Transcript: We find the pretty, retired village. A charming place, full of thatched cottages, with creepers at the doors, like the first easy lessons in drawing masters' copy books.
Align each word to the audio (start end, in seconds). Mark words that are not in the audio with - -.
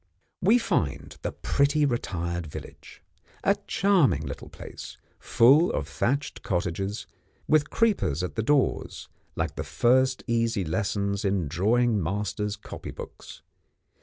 We 0.41 0.57
find 0.57 1.15
the 1.21 1.31
pretty, 1.31 1.85
retired 1.85 2.47
village. 2.47 3.03
A 3.43 3.55
charming 3.67 4.27
place, 4.29 4.97
full 5.19 5.71
of 5.71 5.87
thatched 5.87 6.41
cottages, 6.41 7.05
with 7.47 7.69
creepers 7.69 8.23
at 8.23 8.33
the 8.33 8.41
doors, 8.41 9.09
like 9.35 9.57
the 9.57 9.63
first 9.63 10.23
easy 10.25 10.65
lessons 10.65 11.23
in 11.23 11.47
drawing 11.47 12.01
masters' 12.01 12.55
copy 12.55 12.89
books. 12.89 13.43